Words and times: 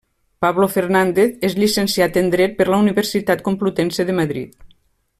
Pablo 0.45 0.67
Fernández 0.75 1.35
és 1.49 1.55
llicenciat 1.63 2.17
en 2.23 2.31
Dret 2.37 2.57
per 2.63 2.67
la 2.73 2.81
Universitat 2.87 3.45
Complutense 3.51 4.09
de 4.11 4.21
Madrid. 4.23 4.61